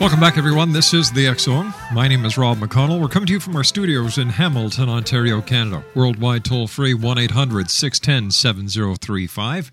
[0.00, 0.72] Welcome back, everyone.
[0.72, 1.74] This is the Zone.
[1.92, 3.02] My name is Rob McConnell.
[3.02, 5.84] We're coming to you from our studios in Hamilton, Ontario, Canada.
[5.94, 9.70] Worldwide toll free 1 800 610 7035.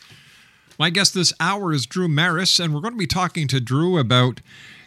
[0.79, 3.97] My guest this hour is Drew Maras, and we're going to be talking to Drew
[3.97, 4.43] about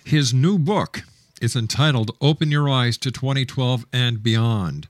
[0.06, 1.02] his new book.
[1.42, 4.88] It's entitled Open Your Eyes to 2012 and Beyond.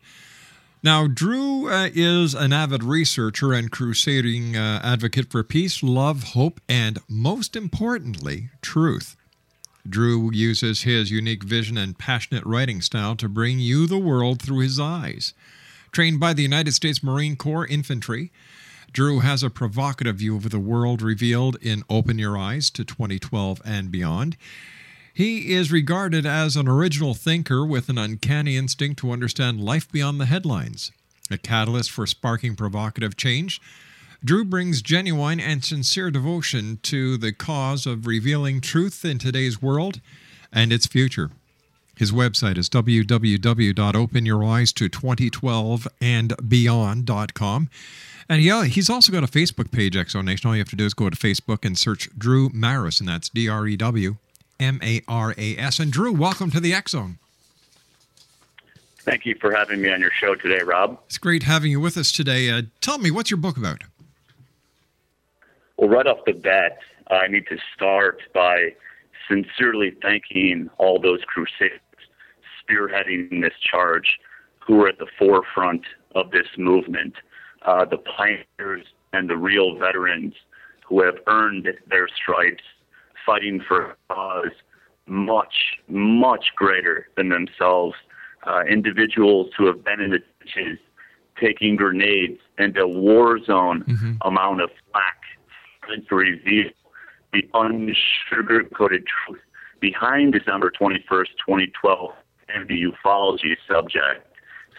[0.81, 6.61] Now, Drew uh, is an avid researcher and crusading uh, advocate for peace, love, hope,
[6.69, 9.15] and most importantly, truth.
[9.87, 14.59] Drew uses his unique vision and passionate writing style to bring you the world through
[14.59, 15.33] his eyes.
[15.91, 18.31] Trained by the United States Marine Corps Infantry,
[18.91, 23.61] Drew has a provocative view of the world revealed in Open Your Eyes to 2012
[23.65, 24.37] and Beyond.
[25.19, 30.21] He is regarded as an original thinker with an uncanny instinct to understand life beyond
[30.21, 30.93] the headlines.
[31.29, 33.59] A catalyst for sparking provocative change,
[34.23, 39.99] Drew brings genuine and sincere devotion to the cause of revealing truth in today's world
[40.53, 41.31] and its future.
[41.97, 47.69] His website is www.openyoureyes to2012andbeyond.com.
[48.29, 50.47] And he, he's also got a Facebook page, Exo Nation.
[50.47, 53.27] All you have to do is go to Facebook and search Drew Maras, and that's
[53.27, 54.15] D R E W
[54.59, 55.79] M A R A S.
[55.79, 57.19] And Drew, welcome to the X Zone.
[58.99, 60.99] Thank you for having me on your show today, Rob.
[61.07, 62.49] It's great having you with us today.
[62.49, 63.83] Uh, tell me, what's your book about?
[65.77, 68.73] Well, right off the bat, I need to start by
[69.27, 71.79] sincerely thanking all those crusaders
[72.69, 74.19] spearheading this charge
[74.59, 75.83] who were at the forefront
[76.15, 77.13] of this movement,
[77.63, 80.33] uh, the pioneers and the real veterans
[80.85, 82.63] who have earned their stripes
[83.29, 84.51] fighting for a cause
[85.05, 87.95] much, much greater than themselves.
[88.47, 90.79] Uh, individuals who have been in the trenches
[91.39, 93.83] taking grenades and a war zone
[94.21, 95.21] amount of flak
[96.07, 96.69] to reveal
[97.33, 99.41] the unsugar-coated truth
[99.79, 102.11] behind December 21st, 2012,
[102.53, 104.25] and the ufology subject.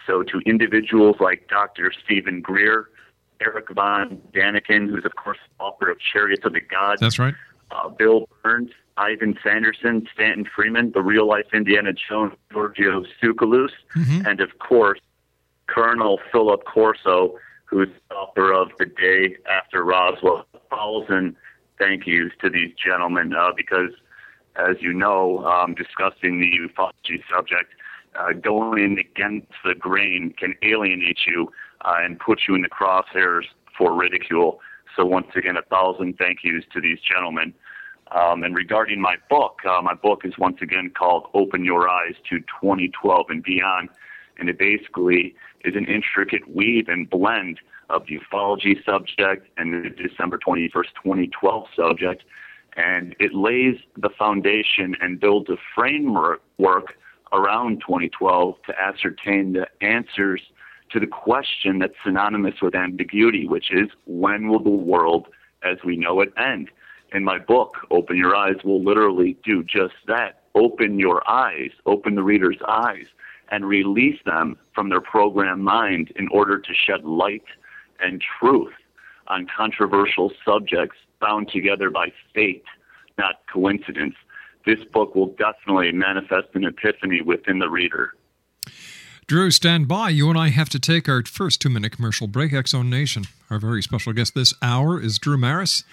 [0.07, 1.93] So, to individuals like Dr.
[2.03, 2.89] Steven Greer,
[3.39, 7.35] Erich von Däniken, who's of course author of Chariots of the Gods, That's right.
[7.71, 13.69] Uh, Bill Birnes, Ivan Sanderson, Stanton Friedman, the real life Indiana Jones, Giorgio Tsoukalos,
[14.27, 14.99] and of course,
[15.67, 20.45] Colonel Philip Corso, who's the author of The Day After Roswell.
[20.69, 21.35] Thousand
[21.79, 23.91] thank yous to these gentlemen uh, because,
[24.55, 27.73] as you know, um, discussing the ufology subject
[28.19, 31.51] uh, going against the grain can alienate you
[31.85, 33.43] uh, and put you in the crosshairs
[33.77, 34.59] for ridicule.
[34.95, 37.53] So once again, a thousand thank yous to these gentlemen.
[38.11, 42.15] Um, and regarding my book, uh, my book is once again called Open Your Eyes
[42.29, 43.89] to 2012 and Beyond.
[44.37, 47.59] And it basically is an intricate weave and blend
[47.89, 52.23] of the ufology subject and the December 21st, 2012 subject.
[52.75, 56.95] And it lays the foundation and builds a framework work
[57.33, 60.41] around 2012 to ascertain the answers
[60.91, 65.27] to the question that's synonymous with ambiguity, which is when will the world
[65.63, 66.69] as we know it end?
[67.13, 70.43] In my book, Open Your Eyes will literally do just that.
[70.55, 73.05] Open your eyes, open the reader's eyes,
[73.49, 77.43] and release them from their programmed mind in order to shed light
[77.99, 78.73] and truth
[79.27, 82.63] on controversial subjects bound together by fate,
[83.17, 84.15] not coincidence.
[84.65, 88.13] This book will definitely manifest an epiphany within the reader.
[89.27, 90.09] Drew, stand by.
[90.09, 92.51] You and I have to take our first two minute commercial break.
[92.51, 93.25] Exxon Nation.
[93.49, 95.83] Our very special guest this hour is Drew Maras.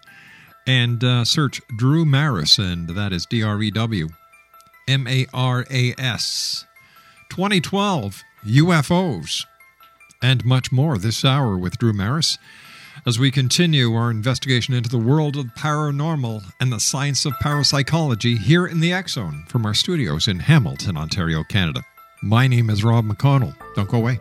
[0.66, 4.08] and uh, search Drew Maras, and that is D R E W
[4.88, 6.64] M A R A S.
[7.30, 9.44] 2012 UFOs
[10.22, 12.38] and much more this hour with Drew Maras
[13.06, 17.38] as we continue our investigation into the world of the paranormal and the science of
[17.40, 21.82] parapsychology here in the Zone from our studios in Hamilton, Ontario, Canada.
[22.22, 23.54] My name is Rob McConnell.
[23.74, 24.20] Don't go away.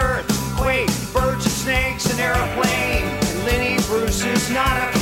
[0.00, 3.04] Earthquake, birds and snakes, an airplane.
[3.04, 4.99] And Lenny Bruce is not afraid.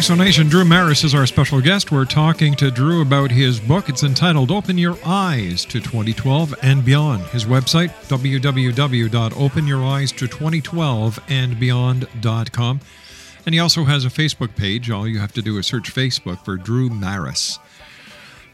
[0.00, 0.02] It.
[0.10, 1.92] Explanation Drew Maras is our special guest.
[1.92, 3.90] We're talking to Drew about his book.
[3.90, 7.24] It's entitled Open Your Eyes to 2012 and Beyond.
[7.24, 12.80] His website, www.openyoureyes to2012andbeyond.com.
[13.44, 14.90] And he also has a Facebook page.
[14.90, 17.58] All you have to do is search Facebook for Drew Maras.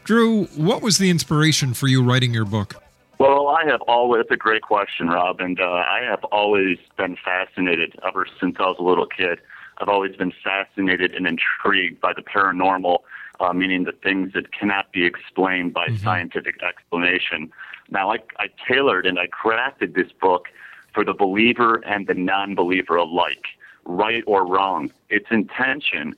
[0.03, 2.83] Drew, what was the inspiration for you writing your book?
[3.19, 7.15] Well, I have always, it's a great question, Rob, and uh, I have always been
[7.23, 9.39] fascinated ever since I was a little kid.
[9.79, 12.99] I've always been fascinated and intrigued by the paranormal,
[13.39, 17.51] uh, meaning the things that cannot be explained by scientific explanation.
[17.89, 20.47] Now, I, I tailored and I crafted this book
[20.93, 23.45] for the believer and the non believer alike,
[23.85, 24.91] right or wrong.
[25.09, 26.15] Its intention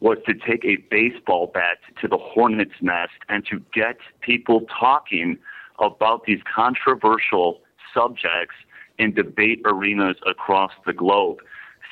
[0.00, 5.38] was to take a baseball bat to the hornet's nest and to get people talking
[5.78, 7.60] about these controversial
[7.92, 8.54] subjects
[8.98, 11.38] in debate arenas across the globe.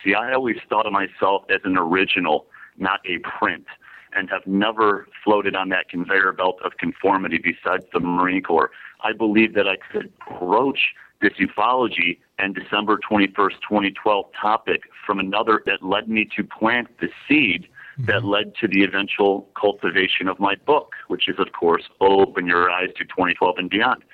[0.05, 2.47] See, I always thought of myself as an original,
[2.77, 3.65] not a print,
[4.13, 8.71] and have never floated on that conveyor belt of conformity besides the Marine Corps.
[9.03, 15.63] I believe that I could broach this ufology and December 21st, 2012 topic from another
[15.67, 17.67] that led me to plant the seed
[17.99, 18.05] mm-hmm.
[18.07, 22.71] that led to the eventual cultivation of my book, which is, of course, Open Your
[22.71, 24.05] Eyes to 2012 and Beyond.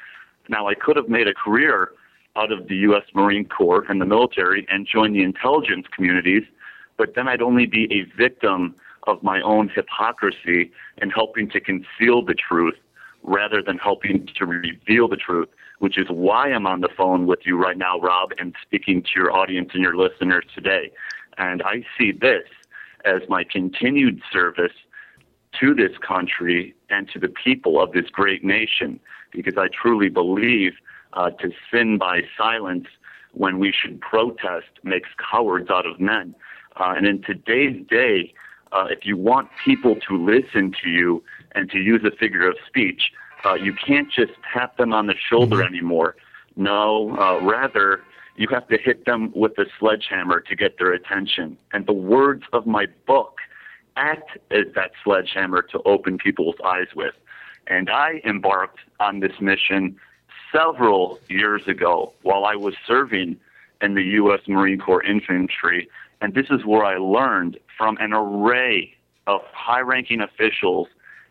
[0.48, 1.92] Now, I could have made a career
[2.40, 3.02] out of the U.S.
[3.14, 6.44] Marine Corps and the military and join the intelligence communities,
[6.96, 8.74] but then I'd only be a victim
[9.06, 10.70] of my own hypocrisy
[11.02, 12.76] in helping to conceal the truth
[13.22, 17.40] rather than helping to reveal the truth, which is why I'm on the phone with
[17.44, 20.90] you right now, Rob, and speaking to your audience and your listeners today.
[21.36, 22.48] And I see this
[23.04, 24.72] as my continued service
[25.60, 30.72] to this country and to the people of this great nation, because I truly believe
[31.14, 32.86] uh, to sin by silence
[33.32, 36.34] when we should protest makes cowards out of men.
[36.76, 38.32] Uh, and in today's day,
[38.72, 42.56] uh, if you want people to listen to you and to use a figure of
[42.66, 43.12] speech,
[43.44, 46.16] uh, you can't just tap them on the shoulder anymore.
[46.56, 48.02] No, uh, rather,
[48.36, 51.56] you have to hit them with a sledgehammer to get their attention.
[51.72, 53.38] And the words of my book
[53.96, 57.14] act as that sledgehammer to open people's eyes with.
[57.66, 59.96] And I embarked on this mission
[60.52, 63.36] several years ago while I was serving
[63.80, 64.40] in the U.S.
[64.46, 65.88] Marine Corps Infantry.
[66.20, 68.94] And this is where I learned from an array
[69.26, 70.88] of high ranking officials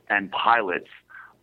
[0.10, 0.88] and pilots,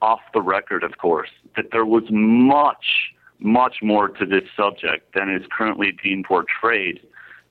[0.02, 5.30] off the record, of course, that there was much, much more to this subject than
[5.30, 7.00] is currently being portrayed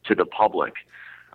[0.06, 0.74] to the public.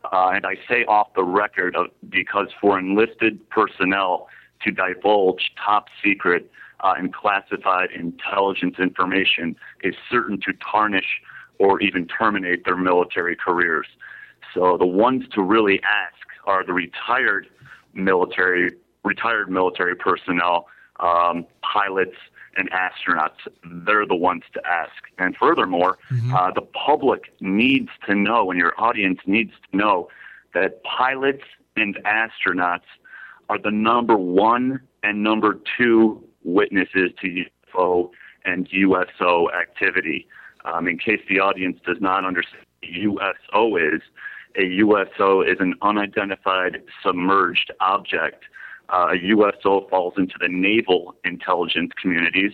[0.05, 4.29] Uh, and I say off the record of, because for enlisted personnel
[4.63, 6.51] to divulge top secret
[6.83, 11.21] uh, and classified intelligence information is certain to tarnish
[11.59, 13.87] or even terminate their military careers.
[14.55, 17.49] So the ones to really ask are the retired
[17.93, 18.73] military,
[19.05, 20.67] retired military personnel,
[21.01, 22.17] um, pilots,
[22.57, 23.37] and astronauts.
[23.65, 24.93] They're the ones to ask.
[25.19, 25.99] And furthermore,
[26.35, 30.09] uh, the public needs to know, and your audience needs to know,
[30.55, 31.45] that pilots
[31.77, 32.89] and astronauts
[33.49, 37.45] are the number one and number two witnesses to
[37.75, 38.11] UFO
[38.45, 40.27] and USO activity.
[40.65, 44.03] Um, in case the audience does not understand what USO is,
[44.59, 48.45] a USO is an unidentified submerged object.
[48.89, 52.53] Uh, a USO falls into the naval intelligence communities.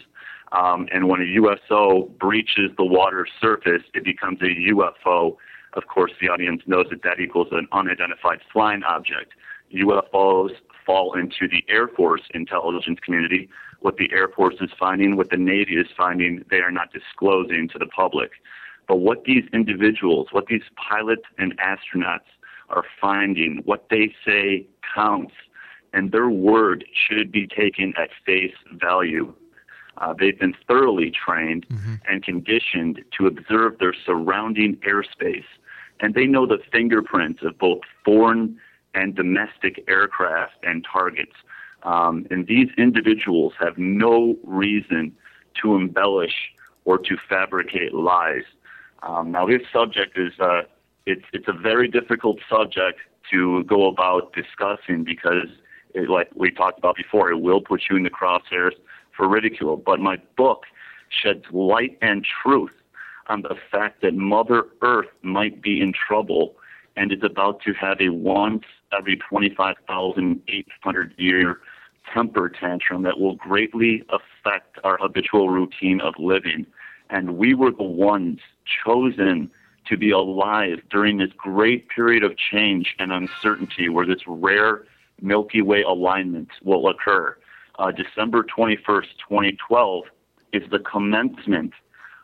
[0.52, 5.36] Um, and when a USO breaches the water surface, it becomes a UFO.
[5.74, 9.32] Of course, the audience knows that that equals an unidentified flying object.
[9.74, 10.50] UFOs
[10.84, 13.48] fall into the Air Force intelligence community.
[13.86, 17.68] What the Air Force is finding, what the Navy is finding, they are not disclosing
[17.68, 18.32] to the public.
[18.88, 22.26] But what these individuals, what these pilots and astronauts
[22.68, 25.34] are finding, what they say counts,
[25.92, 29.32] and their word should be taken at face value.
[29.98, 31.64] Uh, they've been thoroughly trained
[32.08, 35.46] and conditioned to observe their surrounding airspace,
[36.00, 38.58] and they know the fingerprints of both foreign
[38.94, 41.36] and domestic aircraft and targets.
[41.86, 45.12] Um, and these individuals have no reason
[45.62, 46.52] to embellish
[46.84, 48.42] or to fabricate lies.
[49.04, 50.62] Um, now, this subject is uh,
[51.06, 52.98] it's it's a very difficult subject
[53.30, 55.48] to go about discussing because,
[55.94, 58.72] it, like we talked about before, it will put you in the crosshairs
[59.16, 59.76] for ridicule.
[59.76, 60.64] But my book
[61.08, 62.72] sheds light and truth
[63.28, 66.56] on the fact that Mother Earth might be in trouble
[66.96, 68.64] and is about to have a once
[68.96, 71.60] every 25,800 year
[72.12, 76.66] temper tantrum that will greatly affect our habitual routine of living.
[77.10, 78.40] And we were the ones
[78.84, 79.50] chosen
[79.86, 84.84] to be alive during this great period of change and uncertainty where this rare
[85.20, 87.36] Milky Way alignment will occur.
[87.78, 90.04] Uh, December 21st, 2012
[90.52, 91.72] is the commencement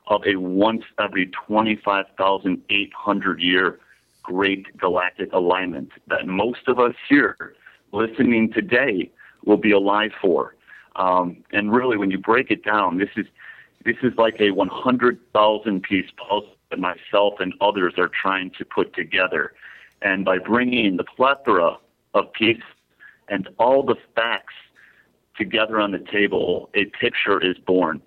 [0.08, 3.78] of a once every 25,800 year
[4.22, 7.54] great galactic alignment that most of us here
[7.92, 9.10] listening today
[9.44, 10.54] will be alive for.
[10.96, 13.26] Um, and really, when you break it down, this is
[13.84, 18.94] this is like a 100,000 piece puzzle that myself and others are trying to put
[18.94, 19.54] together.
[20.02, 21.78] And by bringing the plethora
[22.14, 22.62] of pieces
[23.28, 24.54] and all the facts
[25.36, 28.02] together on the table, a picture is born.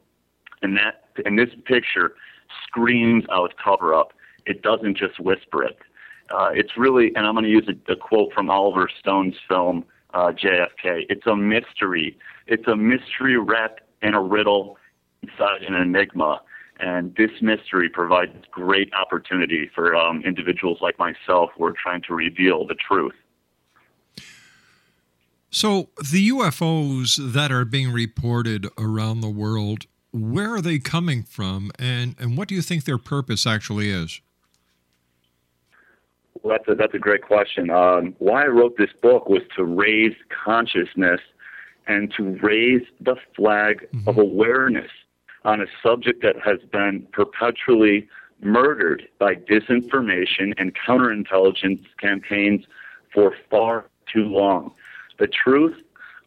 [0.61, 2.15] And that and this picture
[2.65, 4.13] screams out cover up.
[4.45, 5.77] It doesn't just whisper it.
[6.29, 9.85] Uh, it's really, and I'm going to use a, a quote from Oliver Stone's film
[10.15, 11.05] uh, JFK.
[11.09, 12.17] It's a mystery.
[12.47, 14.77] It's a mystery wrapped in a riddle
[15.21, 16.41] inside an enigma.
[16.79, 22.15] And this mystery provides great opportunity for um, individuals like myself who are trying to
[22.15, 23.13] reveal the truth.
[25.49, 31.71] So, the UFOs that are being reported around the world, where are they coming from,
[31.79, 34.19] and, and what do you think their purpose actually is?
[36.45, 37.71] Well, that's a, that's a great question.
[37.71, 41.19] Um, why I wrote this book was to raise consciousness
[41.87, 44.91] and to raise the flag of awareness
[45.43, 48.07] on a subject that has been perpetually
[48.41, 52.65] murdered by disinformation and counterintelligence campaigns
[53.11, 54.71] for far too long.
[55.17, 55.75] The truth,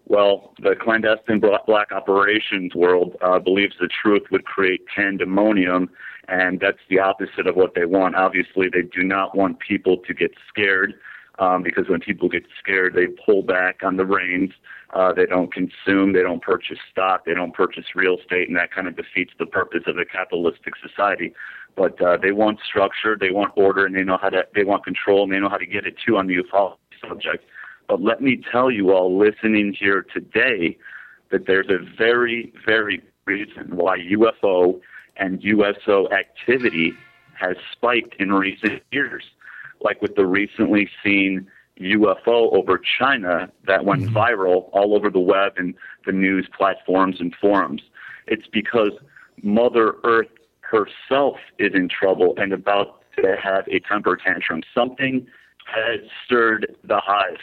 [0.07, 5.91] well, the clandestine black operations world uh, believes the truth would create pandemonium,
[6.29, 8.15] and that's the opposite of what they want.
[8.15, 10.95] Obviously, they do not want people to get scared.
[11.41, 14.51] Um, because when people get scared, they pull back on the reins.
[14.93, 16.13] Uh, they don't consume.
[16.13, 17.27] They don't purchase stock.
[17.27, 20.75] They don't purchase real estate, and that kind of defeats the purpose of a capitalistic
[20.85, 21.33] society.
[21.77, 23.17] But uh, they want structure.
[23.17, 24.49] They want order, and they know how to.
[24.53, 26.77] They want control, and they know how to get it too on the ufology
[27.09, 27.45] subject.
[27.87, 30.77] But let me tell you all listening here today
[31.31, 34.81] that there's a very, very reason why UFO
[35.19, 36.93] and USO activity
[37.39, 39.25] has spiked in recent years,
[39.81, 41.47] like with the recently seen
[41.81, 44.17] UFO over China that went mm-hmm.
[44.17, 45.75] viral all over the web and
[46.07, 47.83] the news platforms and forums.
[48.27, 48.93] It's because
[49.43, 50.29] Mother Earth
[50.61, 54.63] herself is in trouble and about to have a temper tantrum.
[54.75, 55.27] Something
[55.67, 57.39] has stirred the hive,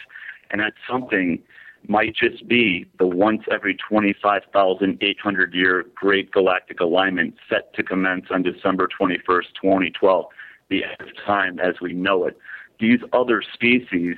[0.50, 1.42] and that something
[1.88, 8.42] might just be the once every 25,800 year Great Galactic Alignment set to commence on
[8.42, 10.26] December 21st, 2012,
[10.68, 12.36] the end of time as we know it.
[12.80, 14.16] These other species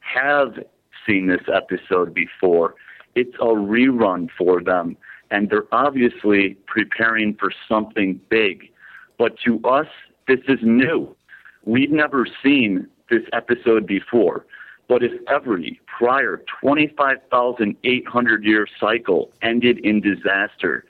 [0.00, 0.54] have
[1.06, 2.74] seen this episode before.
[3.14, 4.96] It's a rerun for them,
[5.30, 8.70] and they're obviously preparing for something big.
[9.18, 9.88] But to us,
[10.26, 11.14] this is new.
[11.64, 14.46] We've never seen this episode before.
[14.88, 20.84] But if every prior 25,800 year cycle ended in disaster,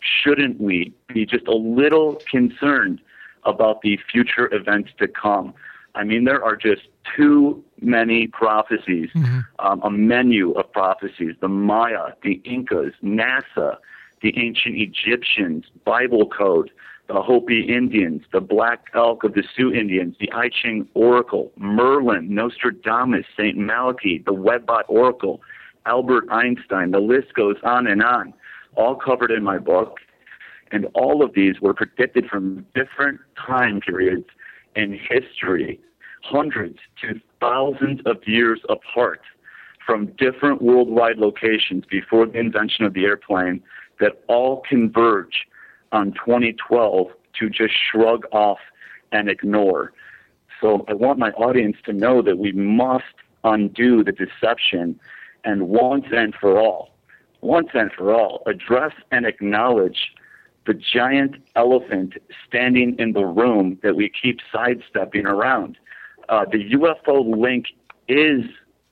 [0.00, 3.00] shouldn't we be just a little concerned
[3.44, 5.54] about the future events to come?
[5.94, 6.82] I mean, there are just
[7.16, 9.10] too many prophecies,
[9.58, 11.34] um, a menu of prophecies.
[11.40, 13.76] The Maya, the Incas, NASA,
[14.22, 16.70] the ancient Egyptians, Bible code,
[17.12, 22.34] the Hopi Indians, the Black Elk of the Sioux Indians, the I Ching Oracle, Merlin,
[22.34, 23.56] Nostradamus, St.
[23.56, 25.42] Malachi, the Webbot Oracle,
[25.84, 26.90] Albert Einstein.
[26.90, 28.32] The list goes on and on,
[28.76, 29.98] all covered in my book.
[30.70, 34.24] And all of these were predicted from different time periods
[34.74, 35.78] in history,
[36.22, 39.20] hundreds to thousands of years apart,
[39.84, 43.62] from different worldwide locations before the invention of the airplane
[44.00, 45.46] that all converge
[45.92, 48.58] on 2012 to just shrug off
[49.12, 49.92] and ignore.
[50.60, 53.04] So I want my audience to know that we must
[53.44, 54.98] undo the deception
[55.44, 56.94] and once and for all,
[57.40, 60.12] once and for all, address and acknowledge
[60.66, 62.14] the giant elephant
[62.46, 65.76] standing in the room that we keep sidestepping around.
[66.28, 67.66] Uh, the UFO link
[68.06, 68.44] is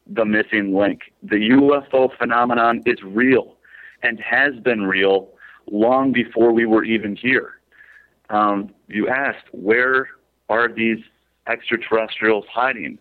[0.07, 1.13] the missing link.
[1.23, 3.57] The UFO phenomenon is real
[4.03, 5.29] and has been real
[5.71, 7.55] long before we were even here.
[8.29, 10.09] Um, you asked, where
[10.49, 10.99] are these
[11.49, 12.99] extraterrestrials hiding?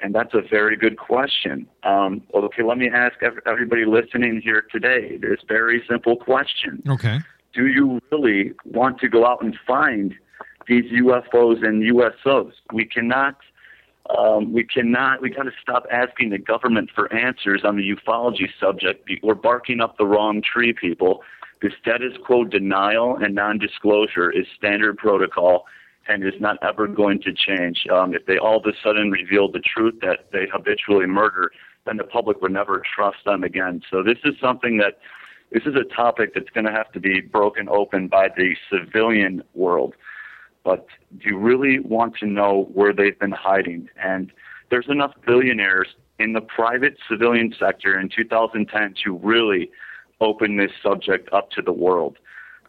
[0.00, 1.66] And that's a very good question.
[1.82, 3.16] Um, okay, let me ask
[3.46, 6.82] everybody listening here today this very simple question.
[6.88, 7.18] Okay.
[7.54, 10.14] Do you really want to go out and find
[10.68, 12.52] these UFOs and USOs?
[12.72, 13.36] We cannot.
[14.16, 15.20] Um, we cannot.
[15.20, 19.10] We got to stop asking the government for answers on the ufology subject.
[19.22, 21.22] We're barking up the wrong tree, people.
[21.60, 25.66] The status quo denial and non-disclosure is standard protocol
[26.08, 27.84] and is not ever going to change.
[27.92, 31.50] Um, if they all of a sudden reveal the truth that they habitually murder,
[31.84, 33.82] then the public would never trust them again.
[33.90, 34.98] So this is something that
[35.50, 39.42] this is a topic that's going to have to be broken open by the civilian
[39.54, 39.94] world.
[40.64, 40.86] But
[41.18, 43.88] do you really want to know where they've been hiding?
[44.02, 44.30] And
[44.70, 49.70] there's enough billionaires in the private civilian sector in 2010 to really
[50.20, 52.18] open this subject up to the world.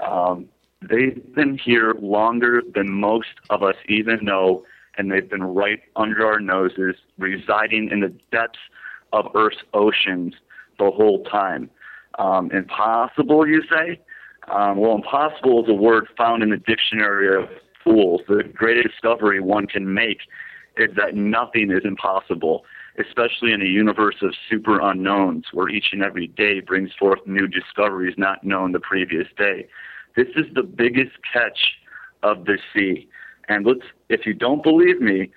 [0.05, 0.47] Um,
[0.81, 4.63] they've been here longer than most of us even know,
[4.97, 8.59] and they've been right under our noses, residing in the depths
[9.13, 10.35] of Earth's oceans
[10.77, 11.69] the whole time.
[12.17, 13.99] Um, impossible, you say?
[14.51, 17.49] Um, well, impossible is a word found in the dictionary of
[17.83, 18.21] fools.
[18.27, 20.19] The greatest discovery one can make
[20.77, 22.63] is that nothing is impossible,
[22.97, 27.47] especially in a universe of super unknowns where each and every day brings forth new
[27.47, 29.67] discoveries not known the previous day.
[30.15, 31.77] This is the biggest catch
[32.23, 33.07] of the sea.
[33.47, 35.31] And let's, if you don't believe me,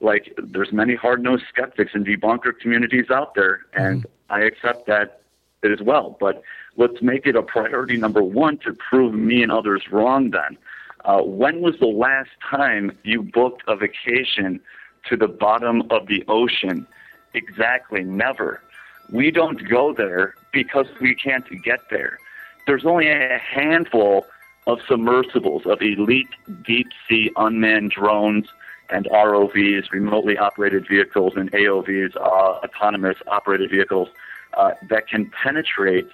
[0.00, 5.22] like there's many hard-nosed skeptics and debunker communities out there, and I accept that
[5.62, 6.16] as well.
[6.18, 6.42] But
[6.76, 10.58] let's make it a priority number one to prove me and others wrong then.
[11.04, 14.60] Uh, when was the last time you booked a vacation
[15.08, 16.86] to the bottom of the ocean?
[17.34, 18.62] Exactly, never.
[19.10, 22.18] We don't go there because we can't get there.
[22.66, 24.26] There's only a handful
[24.66, 26.28] of submersibles, of elite
[26.64, 28.46] deep sea unmanned drones
[28.90, 34.08] and ROVs, remotely operated vehicles, and AOVs, uh, autonomous operated vehicles,
[34.54, 36.08] uh, that can penetrate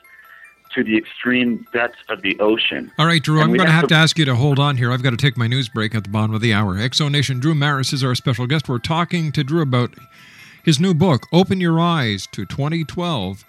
[0.74, 2.90] to the extreme depths of the ocean.
[2.98, 4.92] All right, Drew, And I'm going to have to ask you to hold on here.
[4.92, 6.76] I've got to take my news break at the bottom of the hour.
[6.76, 8.68] Exo Nation Drew Maras is our special guest.
[8.68, 9.94] We're talking to Drew about
[10.62, 13.44] his new book, Open Your Eyes to 2012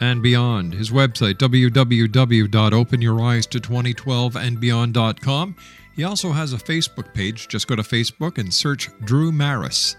[0.00, 0.74] and Beyond.
[0.74, 5.56] His website, www.openyoureyes to2012andbeyond.com.
[5.94, 7.46] He also has a Facebook page.
[7.48, 9.96] Just go to Facebook and search Drew Maras.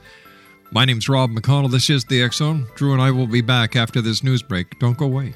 [0.72, 1.72] My name's Rob McConnell.
[1.72, 2.68] This is The Zone.
[2.76, 4.78] Drew and I will be back after this news break.
[4.80, 5.36] Don't go away.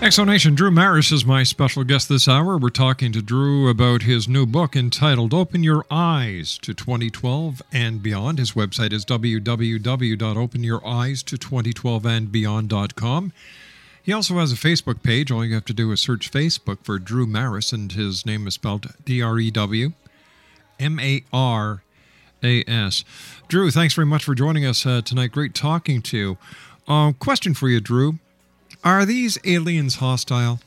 [0.05, 2.59] Exonation Drew Maras is my special guest this hour.
[2.59, 8.03] We're talking to Drew about his new book entitled Open Your Eyes to 2012 and
[8.03, 8.37] Beyond.
[8.37, 13.33] His website is www.openyoureyes to2012andbeyond.com.
[14.03, 15.31] He also has a Facebook page.
[15.31, 18.53] All you have to do is search Facebook for Drew Maras, and his name is
[18.53, 19.93] spelled D R E W
[20.79, 21.81] M A R
[22.43, 23.03] A S.
[23.47, 25.31] Drew, thanks very much for joining us uh, tonight.
[25.31, 26.37] Great talking to you.
[26.87, 28.19] Uh, question for you, Drew.
[28.85, 30.59] Are these aliens hostile?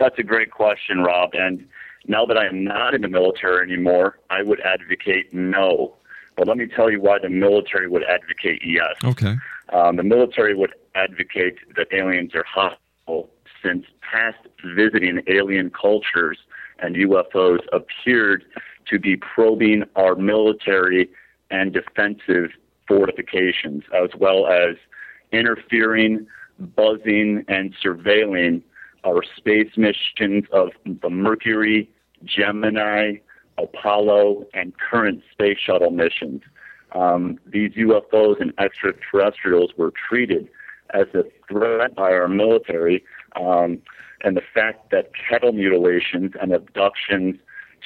[0.00, 1.30] That's a great question, Rob.
[1.34, 1.64] And
[2.08, 5.94] now that I'm not in the military anymore, I would advocate no.
[6.36, 8.96] But let me tell you why the military would advocate yes.
[9.04, 9.36] Okay.
[9.72, 13.30] Um, the military would advocate that aliens are hostile
[13.62, 16.38] since past visiting alien cultures
[16.80, 18.44] and UFOs appeared
[18.86, 21.08] to be probing our military
[21.50, 22.50] and defensive
[22.88, 24.76] fortifications, as well as
[25.32, 26.26] interfering,
[26.58, 28.62] buzzing, and surveilling
[29.04, 31.88] our space missions of the Mercury,
[32.24, 33.14] Gemini,
[33.58, 36.42] Apollo, and current space shuttle missions.
[36.92, 40.48] Um, these UFOs and extraterrestrials were treated
[40.92, 43.04] as a threat by our military,
[43.36, 43.78] um,
[44.22, 47.36] and the fact that cattle mutilations and abductions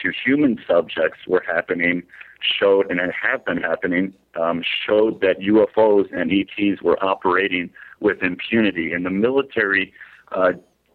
[0.03, 2.03] to human subjects were happening
[2.41, 7.71] showed, and it have been happening, um, showed that UFOs and ETs were operating
[8.01, 9.93] with impunity, and the military
[10.33, 10.53] uh,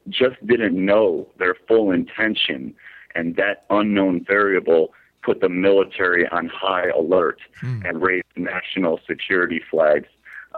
[0.07, 2.73] just didn't know their full intention,
[3.15, 7.41] and that unknown variable put the military on high alert
[7.85, 10.07] and raised national security flags.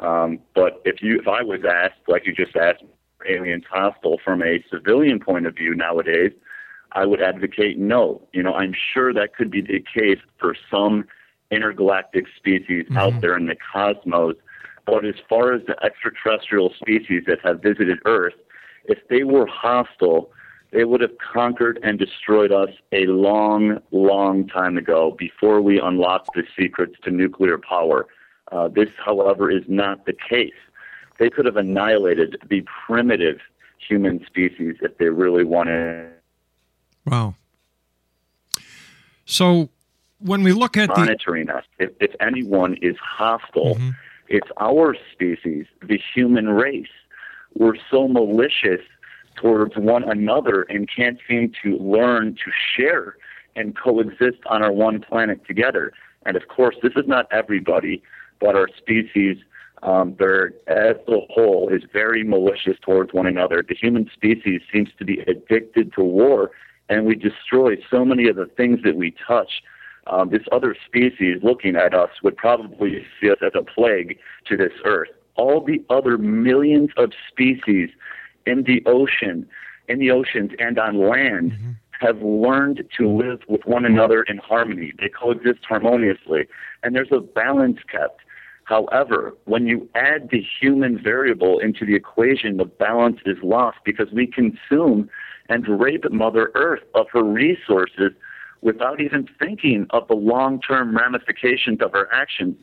[0.01, 2.83] Um, but if you, if I was asked, like you just asked,
[3.27, 6.31] aliens hostile from a civilian point of view nowadays,
[6.93, 8.21] I would advocate no.
[8.33, 11.05] You know, I'm sure that could be the case for some
[11.49, 14.35] intergalactic species out there in the cosmos.
[14.85, 18.33] But as far as the extraterrestrial species that have visited Earth,
[18.85, 20.31] if they were hostile,
[20.71, 26.29] they would have conquered and destroyed us a long, long time ago before we unlocked
[26.33, 28.07] the secrets to nuclear power.
[28.51, 30.53] Uh, this, however, is not the case.
[31.19, 33.37] They could have annihilated the primitive
[33.77, 36.11] human species if they really wanted.
[37.05, 37.35] Wow.
[39.25, 39.69] So
[40.23, 41.65] when we look at the monitoring us.
[41.79, 43.77] If, if anyone is hostile,
[44.27, 46.87] it's our species, the human race.
[47.55, 48.81] We're so malicious
[49.35, 53.17] towards one another and can't seem to learn to share
[53.55, 55.91] and coexist on our one planet together.
[56.25, 58.01] And of course, this is not everybody,
[58.39, 59.37] but our species,
[59.83, 63.65] um, they're, as a whole, is very malicious towards one another.
[63.67, 66.51] The human species seems to be addicted to war,
[66.91, 69.63] and we destroy so many of the things that we touch.
[70.07, 74.57] Um, this other species looking at us would probably see us as a plague to
[74.57, 75.07] this earth.
[75.35, 77.89] All the other millions of species
[78.45, 79.47] in the ocean,
[79.87, 81.53] in the oceans and on land,
[82.01, 84.91] have learned to live with one another in harmony.
[84.99, 86.47] They coexist harmoniously,
[86.83, 88.21] and there's a balance kept.
[88.65, 94.11] However, when you add the human variable into the equation, the balance is lost because
[94.11, 95.09] we consume
[95.51, 98.13] and rape Mother Earth of her resources
[98.61, 102.55] without even thinking of the long term ramifications of our actions.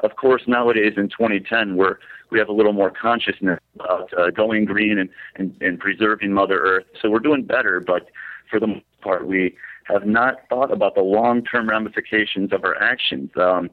[0.00, 1.96] Of course, nowadays in 2010, we're,
[2.30, 6.60] we have a little more consciousness about uh, going green and, and, and preserving Mother
[6.60, 6.84] Earth.
[7.02, 8.10] So we're doing better, but
[8.48, 12.80] for the most part, we have not thought about the long term ramifications of our
[12.80, 13.30] actions.
[13.36, 13.70] Um,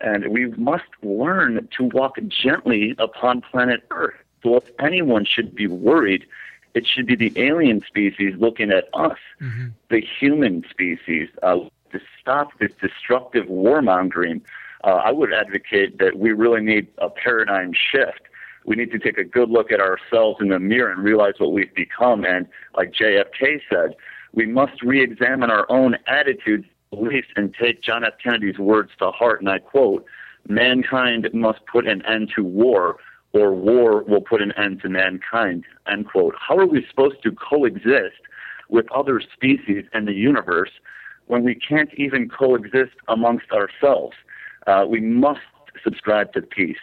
[0.00, 4.14] and we must learn to walk gently upon planet Earth.
[4.42, 6.26] So if anyone should be worried,
[6.74, 9.18] it should be the alien species looking at us,
[9.90, 11.58] the human species, uh,
[11.92, 14.40] to stop this destructive warmongering.
[14.82, 18.22] Uh, I would advocate that we really need a paradigm shift.
[18.66, 21.52] We need to take a good look at ourselves in the mirror and realize what
[21.52, 22.24] we've become.
[22.24, 23.94] And like JFK said,
[24.32, 28.14] we must re-examine our own attitudes, beliefs, and take John F.
[28.22, 29.40] Kennedy's words to heart.
[29.40, 30.04] And I quote,
[30.48, 32.96] mankind must put an end to war
[33.34, 36.34] or war will put an end to mankind, end quote.
[36.38, 38.22] How are we supposed to coexist
[38.68, 40.70] with other species in the universe
[41.26, 44.14] when we can't even coexist amongst ourselves?
[44.68, 45.40] Uh, we must
[45.82, 46.78] subscribe to peace.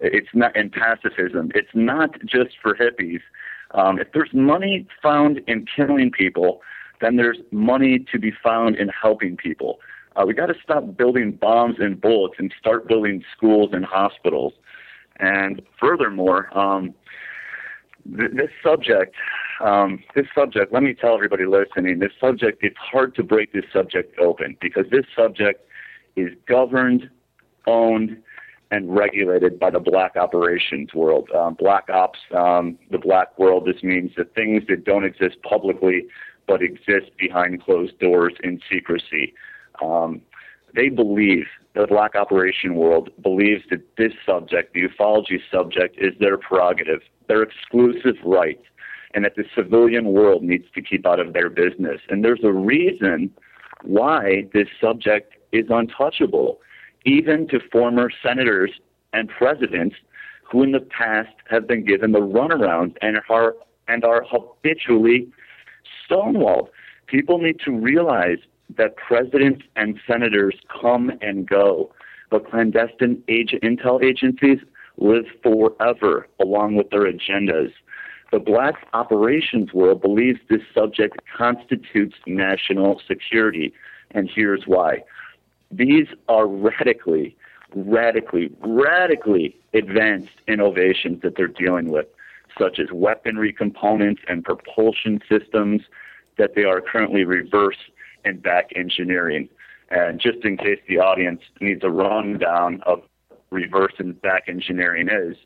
[0.00, 1.50] It's not in pacifism.
[1.54, 3.22] It's not just for hippies.
[3.70, 6.60] Um, if there's money found in killing people,
[7.00, 9.78] then there's money to be found in helping people.
[10.16, 14.52] Uh, we got to stop building bombs and bullets and start building schools and hospitals.
[15.20, 16.94] And furthermore, um,
[18.04, 19.14] th- this subject,
[19.60, 23.64] um, this subject, let me tell everybody listening, this subject, it's hard to break this
[23.72, 25.66] subject open because this subject
[26.16, 27.08] is governed,
[27.66, 28.16] owned,
[28.70, 31.28] and regulated by the black operations world.
[31.30, 36.06] Um, black ops, um, the black world, this means the things that don't exist publicly
[36.46, 39.34] but exist behind closed doors in secrecy.
[39.82, 40.20] Um,
[40.74, 46.38] they believe, the black operation world believes that this subject, the ufology subject, is their
[46.38, 48.60] prerogative, their exclusive right,
[49.12, 52.00] and that the civilian world needs to keep out of their business.
[52.08, 53.30] And there's a reason
[53.82, 56.60] why this subject is untouchable,
[57.04, 58.70] even to former senators
[59.12, 59.96] and presidents
[60.42, 63.56] who in the past have been given the runaround and are,
[63.88, 65.28] and are habitually
[66.08, 66.68] stonewalled.
[67.06, 68.38] People need to realize
[68.76, 71.92] that presidents and senators come and go,
[72.30, 74.58] but clandestine intel agencies
[74.96, 77.72] live forever along with their agendas.
[78.32, 83.72] The black operations world believes this subject constitutes national security,
[84.10, 85.04] and here's why.
[85.70, 87.36] These are radically,
[87.74, 92.06] radically, radically advanced innovations that they're dealing with,
[92.58, 95.82] such as weaponry components and propulsion systems
[96.38, 97.78] that they are currently reverse
[98.24, 99.48] and back engineering.
[99.90, 103.02] And just in case the audience needs a rundown of
[103.50, 105.36] reverse and back engineering is,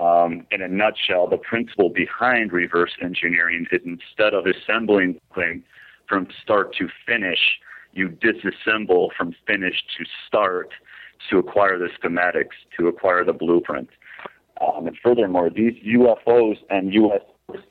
[0.00, 5.64] um, in a nutshell, the principle behind reverse engineering is instead of assembling things
[6.08, 7.38] from start to finish,
[7.92, 10.70] you disassemble from finish to start
[11.28, 13.88] to acquire the schematics, to acquire the blueprint.
[14.60, 17.62] Um, and furthermore, these UFOs and USOs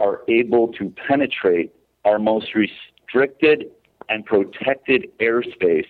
[0.00, 1.72] are able to penetrate
[2.04, 3.66] our most restricted
[4.10, 5.86] and protected airspace,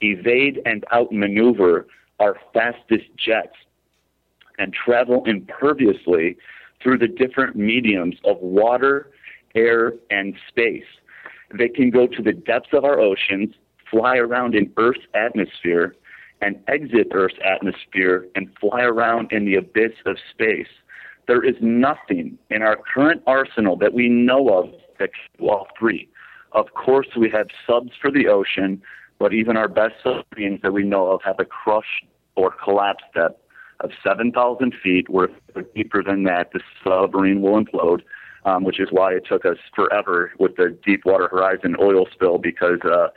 [0.00, 1.86] evade and outmaneuver
[2.20, 3.56] our fastest jets,
[4.58, 6.36] and travel imperviously
[6.82, 9.10] through the different mediums of water,
[9.54, 10.84] air, and space.
[11.52, 13.54] They can go to the depths of our oceans,
[13.90, 15.96] fly around in Earth's atmosphere,
[16.42, 20.68] and exit Earth's atmosphere and fly around in the abyss of space.
[21.26, 25.66] There is nothing in our current arsenal that we know of that can do all
[25.78, 26.08] three.
[26.56, 28.82] Of course, we have subs for the ocean,
[29.18, 32.02] but even our best submarines that we know of have a crush
[32.34, 33.38] or collapse depth
[33.80, 35.28] of 7,000 feet, where
[35.74, 38.00] deeper than that, the submarine will implode,
[38.46, 42.80] um, which is why it took us forever with the Deepwater Horizon oil spill because
[42.86, 43.08] uh,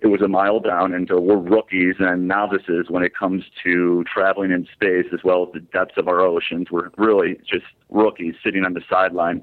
[0.00, 4.04] it was a mile down, and so we're rookies and novices when it comes to
[4.04, 6.70] traveling in space as well as the depths of our oceans.
[6.70, 9.42] We're really just rookies sitting on the sideline.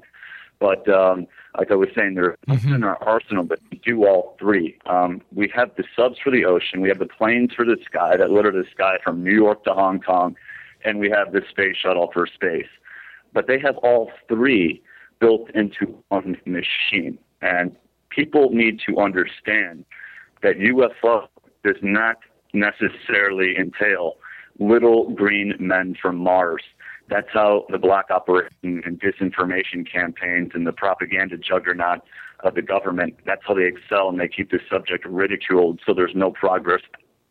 [0.58, 1.26] But um,
[1.58, 2.74] like I was saying, there are mm-hmm.
[2.74, 4.78] in our arsenal that do all three.
[4.86, 8.16] Um, we have the subs for the ocean, we have the planes for the sky
[8.16, 10.36] that litter the sky from New York to Hong Kong,
[10.84, 12.68] and we have the space shuttle for space.
[13.32, 14.82] But they have all three
[15.20, 17.18] built into one machine.
[17.42, 17.76] And
[18.10, 19.84] people need to understand
[20.42, 21.28] that UFO
[21.64, 22.16] does not
[22.52, 24.14] necessarily entail
[24.58, 26.62] little green men from Mars.
[27.08, 32.00] That's how the black operation and disinformation campaigns and the propaganda juggernaut
[32.40, 36.14] of the government, that's how they excel and they keep this subject ridiculed so there's
[36.14, 36.82] no progress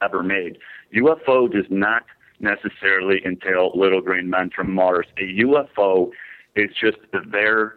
[0.01, 0.57] ever made.
[0.95, 2.03] UFO does not
[2.39, 5.05] necessarily entail little green men from Mars.
[5.17, 6.09] A UFO
[6.55, 6.97] is just
[7.31, 7.75] their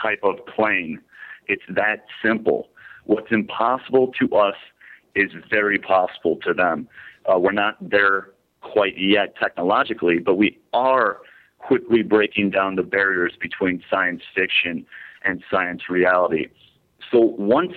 [0.00, 1.00] type of plane.
[1.48, 2.68] It's that simple.
[3.04, 4.56] What's impossible to us
[5.14, 6.88] is very possible to them.
[7.24, 8.30] Uh, we're not there
[8.60, 11.18] quite yet technologically, but we are
[11.66, 14.86] quickly breaking down the barriers between science fiction
[15.24, 16.46] and science reality.
[17.10, 17.74] So once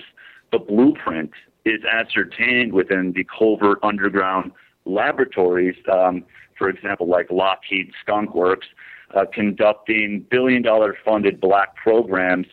[0.52, 1.30] the blueprint
[1.64, 4.52] is ascertained within the covert underground
[4.84, 6.24] laboratories, um,
[6.56, 8.68] for example, like Lockheed Skunk Works,
[9.14, 12.46] uh, conducting billion dollar funded black programs,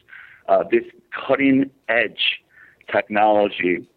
[0.48, 0.84] uh, this
[1.28, 2.42] cutting edge
[2.92, 3.88] technology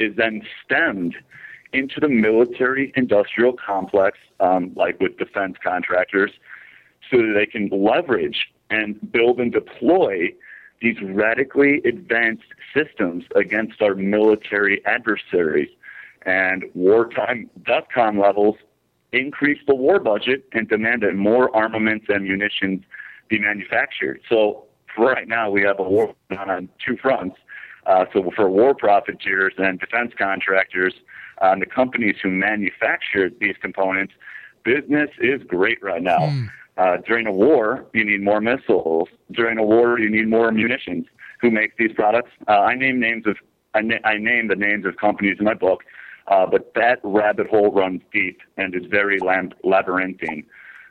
[0.00, 1.14] is then stemmed
[1.72, 6.30] into the military industrial complex, um, like with defense contractors,
[7.10, 10.32] so that they can leverage and build and deploy
[10.80, 15.70] these radically advanced systems against our military adversaries.
[16.26, 18.56] And wartime DEFCON levels
[19.12, 22.82] increase the war budget and demand that more armaments and munitions
[23.28, 24.20] be manufactured.
[24.28, 24.64] So
[24.94, 27.36] for right now, we have a war on two fronts.
[27.86, 30.94] Uh, so for war profiteers and defense contractors
[31.42, 34.14] uh, and the companies who manufacture these components,
[34.64, 36.20] business is great right now.
[36.20, 36.48] Mm.
[36.76, 39.08] Uh, during a war, you need more missiles.
[39.30, 41.06] During a war, you need more munitions.
[41.40, 42.30] Who makes these products?
[42.48, 43.36] Uh, I name names of
[43.74, 45.82] I, na- I name the names of companies in my book,
[46.28, 49.18] uh, but that rabbit hole runs deep and is very
[49.62, 50.44] labyrinthine.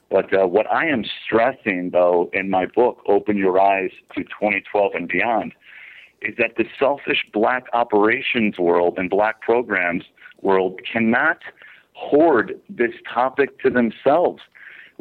[0.10, 4.91] But uh, what I am stressing, though, in my book, Open Your Eyes to 2012
[4.93, 5.54] and Beyond,
[6.22, 10.04] is that the selfish black operations world and black programs
[10.41, 11.39] world cannot
[11.93, 14.41] hoard this topic to themselves.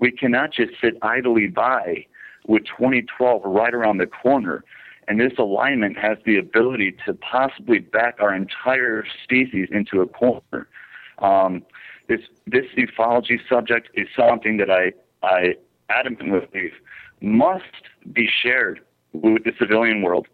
[0.02, 2.06] We cannot just sit idly by
[2.48, 4.64] with 2012 right around the corner.
[5.06, 10.66] And this alignment has the ability to possibly back our entire species into a corner.
[11.18, 11.62] Um,
[12.08, 15.54] this this ufology subject is something that I I
[15.88, 16.72] adamantly believe
[17.20, 18.80] must be shared
[19.12, 20.26] with the civilian world.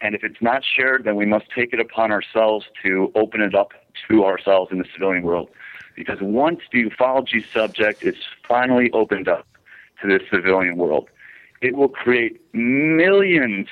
[0.00, 3.54] And if it's not shared, then we must take it upon ourselves to open it
[3.54, 3.70] up
[4.08, 5.50] to ourselves in the civilian world.
[5.94, 8.16] Because once the ufology subject is
[8.46, 9.46] finally opened up
[10.02, 11.08] to the civilian world,
[11.60, 13.68] it will create millions,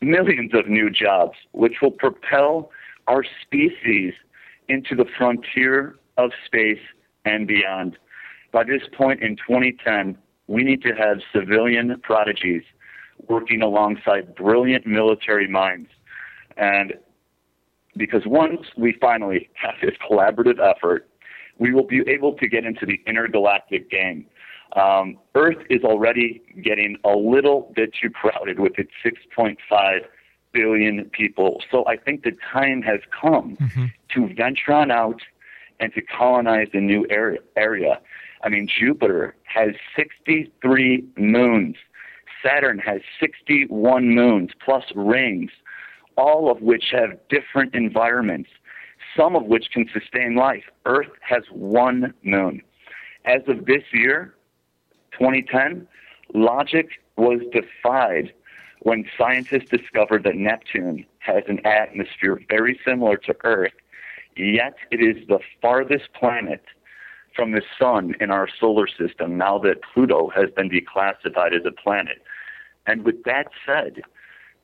[0.00, 2.70] millions of new jobs, which will propel
[3.06, 4.14] our species
[4.68, 6.80] into the frontier of space
[7.24, 7.96] and beyond.
[8.52, 12.62] By this point in 2010, we need to have civilian prodigies
[13.28, 15.88] working alongside brilliant military minds.
[16.56, 16.94] And
[17.96, 21.08] because once we finally have this collaborative effort,
[21.58, 24.26] we will be able to get into the intergalactic game.
[24.76, 29.56] Um, Earth is already getting a little bit too crowded with its 6.5
[30.52, 31.62] billion people.
[31.70, 33.56] So I think the time has come
[34.14, 35.20] to venture on out
[35.80, 37.40] and to colonize a new area.
[37.56, 38.00] area.
[38.42, 41.76] I mean, Jupiter has 63 moons.
[42.44, 45.50] Saturn has 61 moons plus rings,
[46.16, 48.50] all of which have different environments,
[49.18, 50.64] some of which can sustain life.
[50.86, 52.62] Earth has one moon.
[53.24, 54.34] As of this year,
[55.12, 55.86] 2010,
[56.34, 58.32] logic was defied
[58.80, 63.72] when scientists discovered that Neptune has an atmosphere very similar to Earth,
[64.36, 66.62] yet it is the farthest planet
[67.34, 71.72] from the sun in our solar system now that Pluto has been declassified as a
[71.72, 72.22] planet.
[72.86, 74.00] And with that said,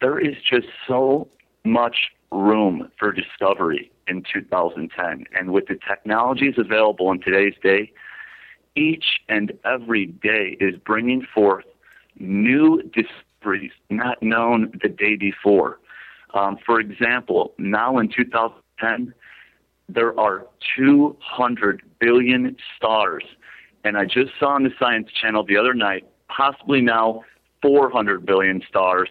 [0.00, 1.28] there is just so
[1.64, 5.24] much room for discovery in 2010.
[5.36, 7.92] And with the technologies available in today's day,
[8.76, 11.64] each and every day is bringing forth
[12.18, 15.78] new discoveries not known the day before.
[16.32, 19.14] Um, for example, now in 2010,
[19.88, 20.46] there are
[20.76, 23.24] 200 billion stars.
[23.84, 27.22] And I just saw on the Science Channel the other night, possibly now
[27.62, 29.08] 400 billion stars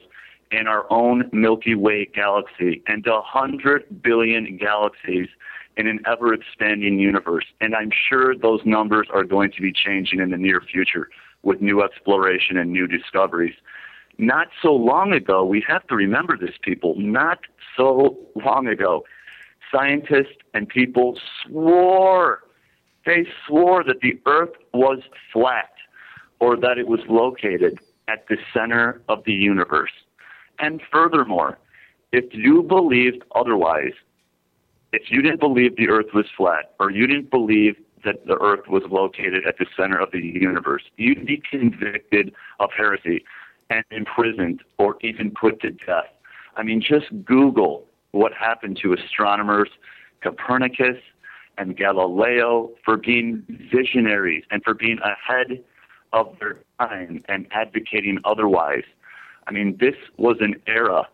[0.54, 5.28] in our own Milky Way galaxy and 100 billion galaxies
[5.76, 7.46] in an ever expanding universe.
[7.60, 11.10] And I'm sure those numbers are going to be changing in the near future
[11.42, 13.56] with new exploration and new discoveries.
[14.18, 17.40] Not so long ago, we have to remember this, people, not
[17.76, 19.04] so long ago,
[19.72, 22.44] scientists and people swore,
[23.06, 25.00] they swore that the earth was
[25.32, 25.72] flat
[26.40, 29.92] or that it was located at the center of the universe.
[30.60, 31.58] And furthermore,
[32.12, 33.94] if you believed otherwise,
[34.92, 37.76] if you didn't believe the earth was flat or you didn't believe
[38.06, 42.70] that the earth was located at the center of the universe, you'd be convicted of
[42.76, 43.24] heresy
[43.70, 46.06] and imprisoned or even put to death.
[46.56, 49.70] I mean, just Google what happened to astronomers
[50.22, 50.98] Copernicus
[51.58, 55.64] and Galileo for being visionaries and for being ahead
[56.14, 58.84] of their time and advocating otherwise.
[59.48, 61.08] I mean, this was an era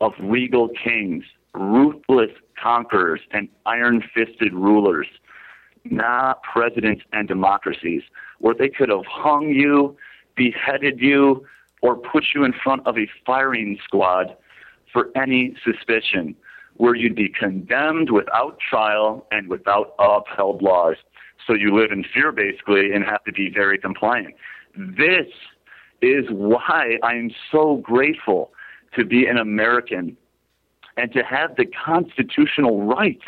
[0.00, 5.06] of regal kings, ruthless conquerors, and iron fisted rulers,
[5.84, 8.02] not presidents and democracies,
[8.38, 9.96] where they could have hung you,
[10.36, 11.46] beheaded you,
[11.82, 14.36] or put you in front of a firing squad
[14.92, 16.34] for any suspicion,
[16.76, 20.96] where you'd be condemned without trial and without upheld laws.
[21.46, 24.34] So you live in fear, basically, and have to be very compliant.
[24.76, 25.26] This
[26.04, 28.52] is why I'm so grateful
[28.96, 30.16] to be an American
[30.96, 33.24] and to have the constitutional rights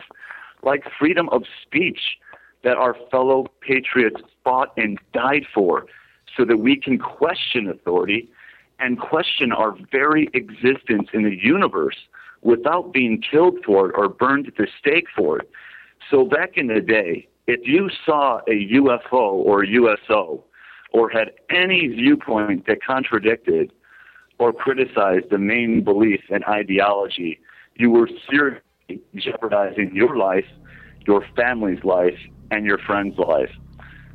[0.63, 2.19] like freedom of speech
[2.63, 5.87] that our fellow patriots fought and died for
[6.37, 8.29] so that we can question authority
[8.79, 11.97] and question our very existence in the universe
[12.43, 15.51] without being killed for it or burned at the stake for it.
[16.11, 20.45] So back in the day, if you saw a UFO or a USO
[20.97, 23.71] or had any viewpoint that contradicted
[24.39, 27.39] or criticized the main belief and ideology,
[27.75, 28.63] you were seriously
[29.15, 30.47] jeopardizing your life,
[31.07, 32.19] your family's life,
[32.51, 33.51] and your friend's life.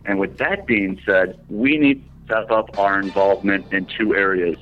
[0.05, 4.57] And with that being said, we need to step up our involvement in two areas.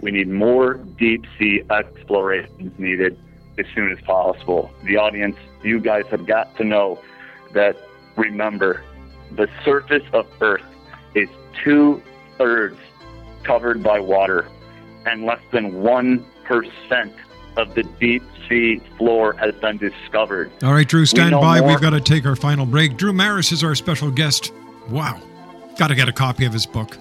[0.00, 3.16] We need more deep sea explorations needed
[3.56, 4.68] as soon as possible.
[4.82, 7.00] The audience, you guys have got to know
[7.52, 7.76] that
[8.16, 8.82] remember,
[9.36, 10.64] the surface of Earth
[11.16, 11.28] is
[11.64, 12.00] two
[12.38, 12.78] thirds
[13.42, 14.46] covered by water,
[15.06, 16.22] and less than 1%
[17.56, 20.50] of the deep sea floor has been discovered.
[20.62, 21.60] All right, Drew, stand know by.
[21.60, 22.96] more- We've got to take our final break.
[22.96, 24.52] Drew Maras is our special guest.
[24.88, 25.20] Wow.
[25.78, 26.96] Got to get a copy of his book.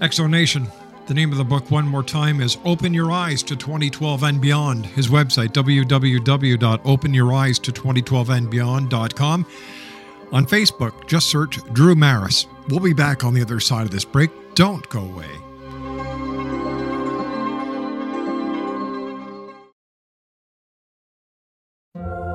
[0.00, 0.70] Exonation.
[1.06, 4.40] The name of the book, one more time, is Open Your Eyes to 2012 and
[4.40, 4.86] Beyond.
[4.86, 9.46] His website, www.openyoureyes to2012andbeyond.com.
[10.32, 12.46] On Facebook, just search Drew Maras.
[12.68, 14.30] We'll be back on the other side of this break.
[14.54, 15.28] Don't go away.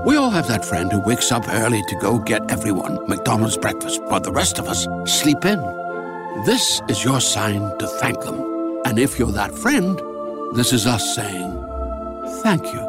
[0.06, 4.02] We all have that friend who wakes up early to go get everyone McDonald's breakfast,
[4.04, 5.60] while the rest of us sleep in.
[6.46, 8.82] This is your sign to thank them.
[8.86, 10.00] And if you're that friend,
[10.56, 11.52] this is us saying
[12.42, 12.89] thank you.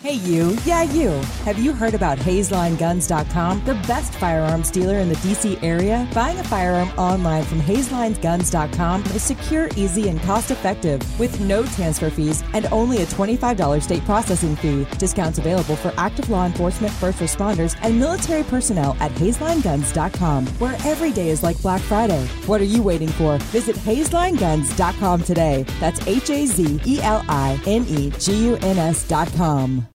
[0.00, 0.56] Hey, you.
[0.64, 1.08] Yeah, you.
[1.44, 6.08] Have you heard about HazelIneGuns.com, the best firearms dealer in the DC area?
[6.14, 12.10] Buying a firearm online from HazelIneGuns.com is secure, easy, and cost effective with no transfer
[12.10, 14.86] fees and only a $25 state processing fee.
[14.98, 21.10] Discounts available for active law enforcement, first responders, and military personnel at HazelIneGuns.com, where every
[21.10, 22.24] day is like Black Friday.
[22.46, 23.38] What are you waiting for?
[23.50, 25.64] Visit HazelIneGuns.com today.
[25.80, 29.87] That's H A Z E L I N E G U N S.com.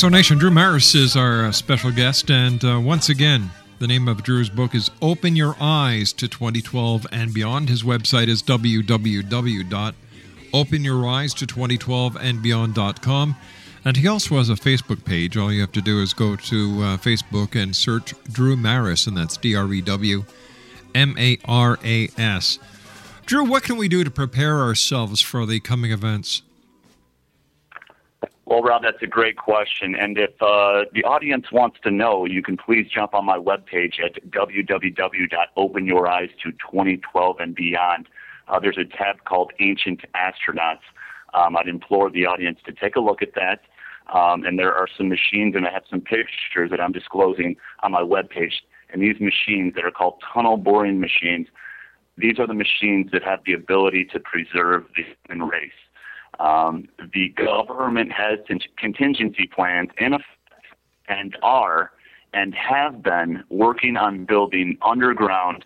[0.00, 0.12] time.
[0.12, 4.22] Exonation Drew Maras is our uh, special guest, and uh, once again, the name of
[4.22, 7.68] Drew's book is Open Your Eyes to 2012 and Beyond.
[7.68, 9.94] His website is www.openyoureyes
[10.52, 13.36] to2012andbeyond.com.
[13.84, 15.36] And he also has a Facebook page.
[15.36, 19.16] All you have to do is go to uh, Facebook and search Drew Maras, and
[19.16, 20.24] that's D R E W
[20.94, 22.58] M A R A S.
[23.26, 26.42] Drew, what can we do to prepare ourselves for the coming events?
[28.48, 29.94] Well, Rob, that's a great question.
[29.94, 34.02] And if uh, the audience wants to know, you can please jump on my webpage
[34.02, 38.08] at www.openyoureyes to2012 and beyond.
[38.48, 40.80] Uh, there's a tab called Ancient Astronauts.
[41.34, 43.60] Um, I'd implore the audience to take a look at that.
[44.18, 47.92] Um, and there are some machines, and I have some pictures that I'm disclosing on
[47.92, 48.54] my webpage.
[48.90, 51.48] And these machines that are called tunnel boring machines,
[52.16, 55.70] these are the machines that have the ability to preserve the human race.
[56.38, 58.38] Um, the government has
[58.76, 60.26] contingency plans in effect
[61.08, 61.92] and are
[62.32, 65.64] and have been working on building underground,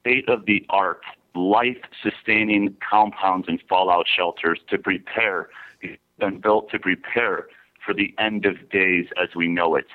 [0.00, 1.00] state of the art,
[1.34, 5.48] life sustaining compounds and fallout shelters to prepare,
[6.18, 7.48] been built to prepare
[7.84, 9.86] for the end of days as we know it.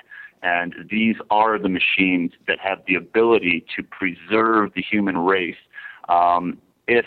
[0.42, 5.56] And these are the machines that have the ability to preserve the human race
[6.08, 6.58] um,
[6.88, 7.06] if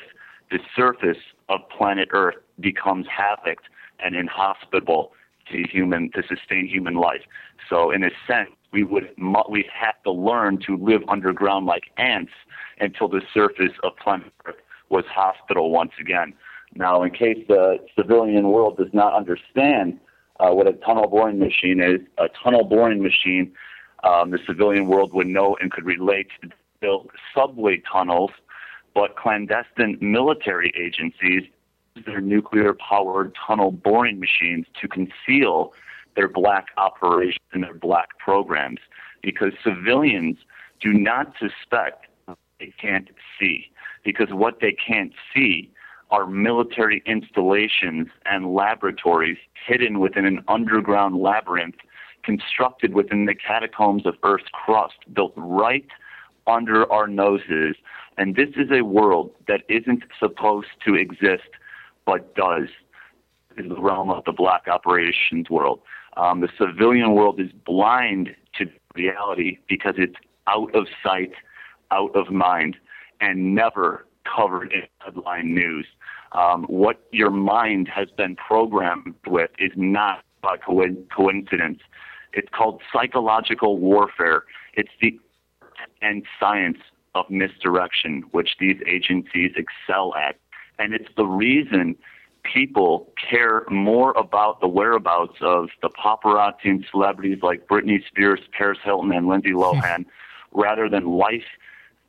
[0.51, 1.18] the surface
[1.49, 3.60] of planet Earth becomes havoc
[3.99, 5.12] and inhospitable
[5.51, 7.22] to human to sustain human life.
[7.70, 9.10] So, in a sense, we would
[9.49, 12.32] we have to learn to live underground like ants
[12.80, 14.56] until the surface of planet Earth
[14.89, 16.34] was hospitable once again.
[16.76, 19.99] Now, in case the civilian world does not understand
[20.39, 23.54] uh, what a tunnel boring machine is, a tunnel boring machine,
[24.04, 26.49] um, the civilian world would know and could relate to
[26.82, 28.32] build subway tunnels,
[28.93, 31.43] but clandestine military agencies
[32.06, 35.74] their nuclear powered tunnel boring machines to conceal
[36.16, 38.80] their black operations and their black programs
[39.22, 40.38] because civilians
[40.82, 42.08] do not suspect
[42.60, 43.72] they can't see
[44.04, 45.72] because what they can't see
[46.12, 51.76] are military installations and laboratories hidden within an underground labyrinth
[52.24, 55.88] constructed within the catacombs of Earth's crust, built right
[56.48, 57.76] under our noses.
[58.18, 61.50] And this is a world that isn't supposed to exist,
[62.06, 62.70] but does.
[63.58, 65.82] Is the realm of the black operations world.
[66.18, 70.16] Um, the civilian world is blind to reality because it's
[70.47, 71.34] out of sight,
[71.91, 72.78] out of mind,
[73.22, 75.86] and never covered in headline news.
[76.32, 81.80] Um, what your mind has been programmed with is not by co- coincidence.
[82.34, 84.45] It's called psychological warfare.
[84.74, 85.20] It's the
[85.62, 86.80] art and science
[87.16, 90.38] of misdirection, which these agencies excel at.
[90.80, 91.95] And it's the reason
[92.43, 98.80] people care more about the whereabouts of the paparazzi and celebrities like Britney Spears, Paris
[98.84, 100.05] Hilton, and Lindsay Lohan
[100.51, 101.45] rather than life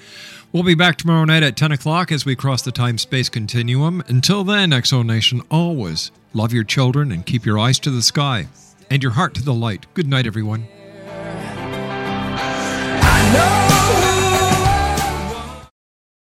[0.51, 4.03] We'll be back tomorrow night at 10 o'clock as we cross the time space continuum.
[4.07, 8.45] Until then, Exo Nation, always love your children and keep your eyes to the sky
[8.91, 9.87] and your heart to the light.
[9.95, 10.67] Good night, everyone.
[13.01, 14.12] I know